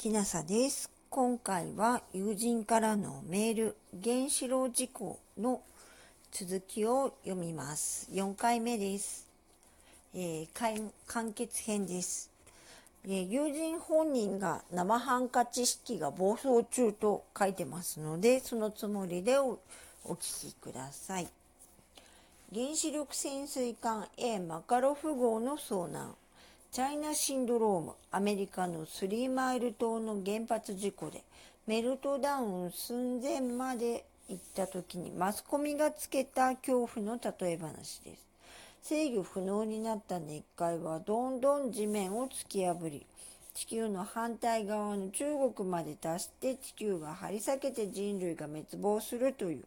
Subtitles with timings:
[0.00, 0.90] きなさです。
[1.10, 5.60] 今回は友人からのメール、原子炉事故の
[6.32, 8.08] 続きを読みます。
[8.10, 9.28] 4回目です。
[10.14, 12.30] えー、完結編です、
[13.04, 19.58] えー、友人本人が生ハンカチ式が暴走中と書いてますので、そのつもりでお
[20.06, 21.28] お聞きください。
[22.54, 26.14] 原子力潜水艦 A マカロフ号の遭難。
[26.72, 31.24] チャイナシンドローム、アメリカのスリーマイル島の原発事故で
[31.66, 38.24] メルトダウン寸前まで行った時にマスコミがつけた恐怖の例え話です。
[38.82, 43.04] 制御不能になった熱海はどんどん地面を突き破り、
[43.52, 49.64] 地球の反対側の中国まで達して地球が張り裂けて人類が滅亡するという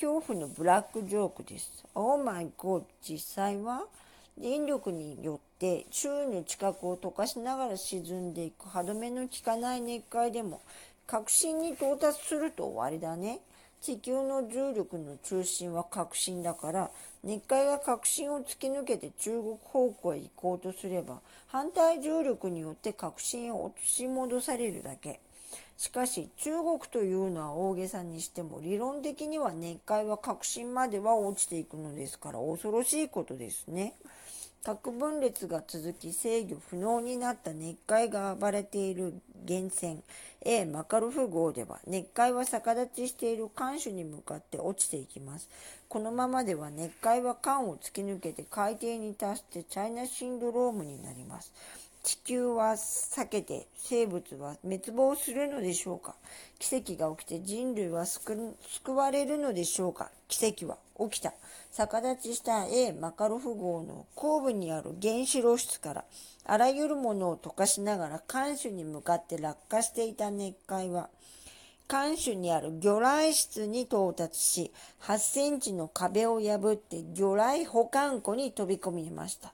[0.00, 1.84] 恐怖のブラックジョークです。
[1.96, 3.86] オーマイゴー実際は
[4.38, 10.60] 電力によって周囲の地殻を溶かしながら沈んでいく歯止めの効かない熱帯でも
[11.06, 13.40] 核心に到達すると終わりだね。
[13.80, 16.90] 地球の重力の中心は核心だから
[17.22, 25.20] 熱帯が核心を突き抜けて中国方向へ行こうとすれば反対重力によって核心を落とし戻されるだけ。
[25.78, 33.94] しかし中国というのは大げさにしても理論的には熱帯は核心までは落ちていくのですから恐ろしいことですね。
[34.66, 39.14] 核分裂が続き制御不能になった熱海が暴れている
[39.48, 40.02] 源泉
[40.44, 45.48] A マカルフ号では熱海は逆立ちしている艦首に向かって落ちていきます。
[45.88, 51.52] このままでは熱帯は艦を突き抜けて海底に達してチャイナシンドロームになります。
[52.06, 56.14] 地球は避けて生物は滅亡するのでしょうか？
[56.60, 58.54] 奇跡が起きて人類は救
[58.94, 60.12] われるのでしょうか？
[60.28, 60.78] 奇跡は
[61.10, 61.32] 起きた。
[61.72, 66.04] 逆立ちした A マカロフ号の後部にある原子炉室から
[66.44, 71.08] あらゆるものを溶かしながら艦首に向かって落下していた熱海は
[71.88, 79.52] 艦首にある魚雷室に到達し8センチの壁を破って魚雷保管庫に飛び込みました。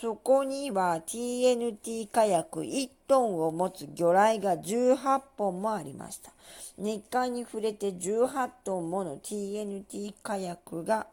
[0.00, 6.32] そこには TNT 火薬1トンを持つ魚雷が18本もありました。
[6.78, 11.06] 熱海に触れて18トンもの TNT 火薬が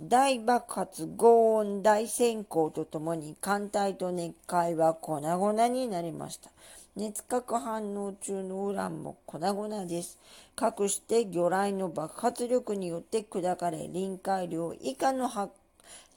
[0.00, 6.50] 大爆発、轟音、大閃光とともに艦隊と熱海は粉々になりました。
[6.96, 10.18] 熱核反応中のウランも粉々です。
[10.56, 15.52] かくして魚雷の爆発力によって砕かれ、臨界量以下の発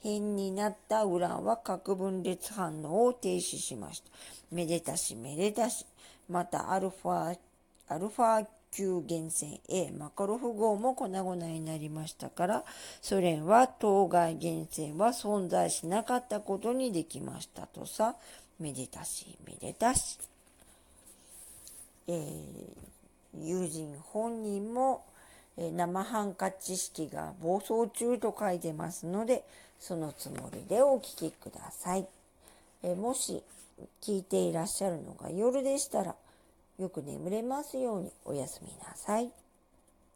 [0.04, 4.12] 変になったウランは核分裂反応を停止しました。
[4.52, 5.86] めでたしめでたし。
[6.30, 7.38] またアルファ、
[7.88, 12.66] アルファ級源泉 A マカロフ号も粉々になりましたから、
[13.02, 18.16] ソ連は当該源泉は存在しなかったことにできましたとさ、
[18.60, 20.20] めでたしめでたし。
[22.08, 25.06] えー、友人本人も
[25.58, 29.44] え生ハンカチ式が暴走中と書いてますので、
[29.80, 32.08] そのつもりでお聞きください。
[32.84, 33.44] えもし
[34.02, 36.16] 聞いていらっしゃるのが夜でしたら、
[36.80, 39.30] よく眠れますようにおやすみなさい。